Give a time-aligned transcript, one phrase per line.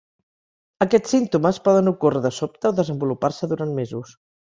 [0.85, 4.17] Aquests símptomes poden ocórrer de sobte o desenvolupar-se durant mesos.